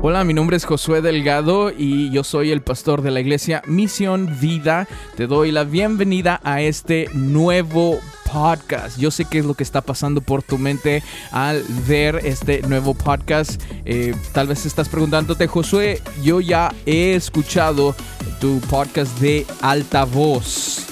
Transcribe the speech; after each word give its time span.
Hola, 0.00 0.22
mi 0.22 0.32
nombre 0.32 0.56
es 0.56 0.64
Josué 0.64 1.02
Delgado 1.02 1.72
y 1.76 2.12
yo 2.12 2.22
soy 2.22 2.52
el 2.52 2.62
pastor 2.62 3.02
de 3.02 3.10
la 3.10 3.18
iglesia 3.18 3.62
Misión 3.66 4.38
Vida. 4.40 4.86
Te 5.16 5.26
doy 5.26 5.50
la 5.50 5.64
bienvenida 5.64 6.40
a 6.44 6.62
este 6.62 7.08
nuevo 7.14 7.98
podcast. 8.30 8.96
Yo 8.96 9.10
sé 9.10 9.24
qué 9.24 9.40
es 9.40 9.44
lo 9.44 9.54
que 9.54 9.64
está 9.64 9.80
pasando 9.80 10.20
por 10.20 10.44
tu 10.44 10.56
mente 10.56 11.02
al 11.32 11.64
ver 11.88 12.20
este 12.22 12.62
nuevo 12.62 12.94
podcast. 12.94 13.60
Eh, 13.84 14.14
tal 14.32 14.46
vez 14.46 14.66
estás 14.66 14.88
preguntándote, 14.88 15.48
Josué, 15.48 16.00
yo 16.22 16.40
ya 16.40 16.72
he 16.86 17.14
escuchado 17.14 17.96
tu 18.40 18.60
podcast 18.70 19.18
de 19.18 19.48
altavoz. 19.62 20.86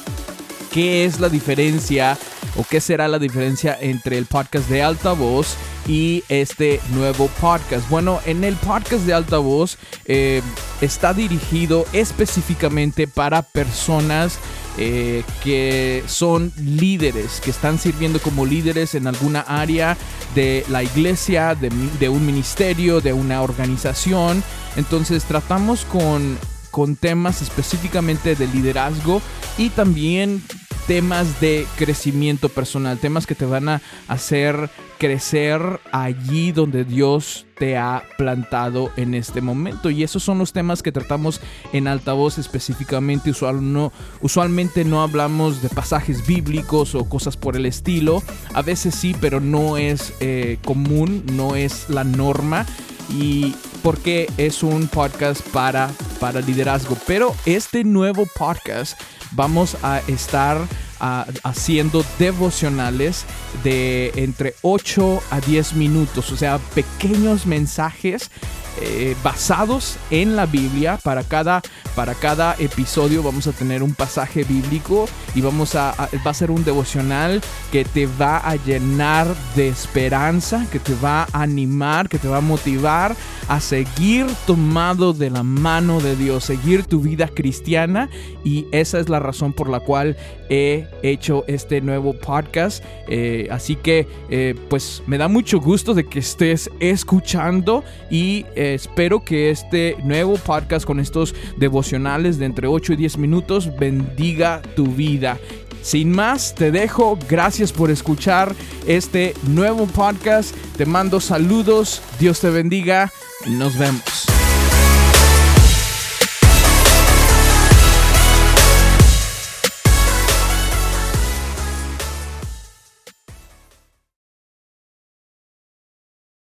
¿Qué 0.73 1.04
es 1.04 1.20
la 1.20 1.29
diferencia 1.29 2.18
o 2.59 2.64
qué 2.64 2.80
será 2.80 3.09
la 3.09 3.18
diferencia 3.18 3.77
entre 3.80 4.18
el 4.18 4.27
podcast 4.27 4.68
de 4.68 4.82
altavoz 4.82 5.57
y 5.86 6.25
este 6.29 6.80
nuevo 6.93 7.29
podcast. 7.40 7.89
Bueno, 7.89 8.21
en 8.27 8.45
el 8.45 8.54
podcast 8.57 9.04
de 9.04 9.14
altavoz 9.14 9.79
eh, 10.07 10.43
está 10.80 11.14
dirigido 11.14 11.86
específicamente 11.93 13.07
para 13.07 13.43
personas 13.43 14.39
eh, 14.79 15.25
que 15.43 16.03
son 16.07 16.53
líderes, 16.58 17.40
que 17.40 17.50
están 17.50 17.79
sirviendo 17.79 18.21
como 18.21 18.44
líderes 18.44 18.94
en 18.94 19.07
alguna 19.07 19.41
área 19.41 19.96
de 20.35 20.64
la 20.68 20.82
iglesia, 20.82 21.54
de, 21.54 22.08
un 22.08 22.27
ministerio, 22.27 23.00
de 23.00 23.14
una 23.14 23.41
organización. 23.43 24.43
Entonces 24.77 25.25
tratamos 25.25 25.85
con 25.85 26.38
con 26.77 26.94
temas 26.94 27.41
específicamente 27.41 28.35
de 28.35 28.46
liderazgo 28.49 29.22
y 29.57 29.71
también 29.71 30.43
temas 30.86 31.40
de 31.40 31.67
crecimiento 31.76 32.48
personal, 32.48 32.98
temas 32.98 33.27
que 33.27 33.34
te 33.34 33.44
van 33.44 33.69
a 33.69 33.83
hacer 34.08 34.70
crecer 34.98 35.61
allí 35.92 36.53
donde 36.53 36.84
Dios 36.84 37.47
te 37.58 37.77
ha 37.77 38.03
plantado 38.17 38.91
en 38.97 39.14
este 39.14 39.41
momento. 39.41 39.91
Y 39.91 40.03
esos 40.03 40.22
son 40.22 40.39
los 40.39 40.53
temas 40.53 40.83
que 40.83 40.92
tratamos 40.92 41.41
en 41.72 41.88
altavoz 41.88 42.38
específicamente. 42.38 43.30
Usual, 43.30 43.72
no, 43.72 43.92
usualmente 44.20 44.84
no 44.84 45.02
hablamos 45.02 45.62
de 45.62 45.69
pasajes 45.69 46.27
bíblicos 46.27 46.94
o 46.94 47.08
cosas 47.08 47.36
por 47.36 47.56
el 47.56 47.66
estilo. 47.66 48.22
A 48.55 48.62
veces 48.62 48.94
sí, 48.94 49.14
pero 49.20 49.41
no 49.41 49.77
es 49.77 50.12
eh, 50.20 50.58
común, 50.64 51.25
no 51.32 51.56
es 51.56 51.88
la 51.88 52.05
norma. 52.05 52.66
Y 53.10 53.55
porque 53.82 54.28
es 54.36 54.62
un 54.62 54.88
podcast 54.88 55.41
para, 55.50 55.91
para 56.19 56.41
liderazgo. 56.41 56.97
Pero 57.06 57.34
este 57.44 57.84
nuevo 57.84 58.27
podcast 58.36 59.00
vamos 59.32 59.77
a 59.82 60.00
estar 60.08 60.58
haciendo 60.98 62.05
devocionales 62.19 63.25
de 63.64 64.12
entre 64.16 64.55
8 64.62 65.22
a 65.30 65.41
10 65.41 65.75
minutos, 65.75 66.33
o 66.33 66.36
sea, 66.36 66.58
pequeños 66.75 67.47
mensajes 67.47 68.30
eh, 68.78 69.16
basados 69.25 69.97
en 70.11 70.36
la 70.36 70.44
Biblia. 70.44 70.98
Para 71.03 71.25
cada, 71.25 71.62
para 71.94 72.14
cada 72.14 72.55
episodio 72.58 73.22
vamos 73.22 73.47
a 73.47 73.53
tener 73.53 73.83
un 73.83 73.94
pasaje 73.94 74.44
bíblico 74.44 75.08
y 75.34 75.41
vamos 75.41 75.75
a, 75.75 75.94
va 76.27 76.30
a 76.30 76.34
ser 76.34 76.50
un 76.50 76.62
devocional 76.62 77.41
que 77.72 77.86
te 77.86 78.06
va 78.06 78.36
a 78.36 78.56
llenar 78.56 79.34
de 79.55 79.69
esperanza, 79.69 80.66
que 80.70 80.78
te 80.78 80.94
va 80.94 81.22
a 81.33 81.42
animar, 81.42 82.10
que 82.10 82.19
te 82.19 82.28
va 82.28 82.38
a 82.38 82.42
motivar 82.42 83.16
a 83.48 83.60
seguir 83.60 84.27
tomado 84.47 85.14
de 85.14 85.31
la 85.31 85.42
mano 85.42 86.00
de 86.00 86.14
Dios, 86.14 86.44
seguir 86.44 86.84
tu 86.84 87.00
vida 87.00 87.28
cristiana 87.28 88.10
y 88.44 88.66
esa 88.72 88.98
es 88.98 89.08
la 89.08 89.20
razón 89.20 89.55
por 89.55 89.70
la 89.70 89.81
cual 89.81 90.19
he 90.50 90.85
hecho 91.02 91.44
este 91.46 91.80
nuevo 91.80 92.14
podcast. 92.14 92.82
Eh, 93.08 93.48
así 93.50 93.76
que 93.76 94.06
eh, 94.30 94.54
pues 94.68 95.02
me 95.06 95.18
da 95.18 95.28
mucho 95.28 95.60
gusto 95.60 95.94
de 95.94 96.06
que 96.06 96.18
estés 96.18 96.70
escuchando 96.80 97.84
y 98.10 98.46
espero 98.54 99.24
que 99.24 99.50
este 99.50 99.96
nuevo 100.02 100.34
podcast 100.36 100.86
con 100.86 101.00
estos 101.00 101.34
devocionales 101.56 102.38
de 102.38 102.46
entre 102.46 102.66
8 102.66 102.94
y 102.94 102.96
10 102.96 103.18
minutos 103.18 103.76
bendiga 103.76 104.62
tu 104.74 104.86
vida. 104.86 105.38
Sin 105.82 106.10
más, 106.10 106.54
te 106.56 106.72
dejo. 106.72 107.16
Gracias 107.28 107.72
por 107.72 107.92
escuchar 107.92 108.56
este 108.88 109.34
nuevo 109.46 109.86
podcast. 109.86 110.52
Te 110.76 110.84
mando 110.84 111.20
saludos. 111.20 112.02
Dios 112.19 112.41
te 112.41 112.50
bendiga. 112.50 113.12
Nos 113.46 113.78
vemos. 113.78 114.35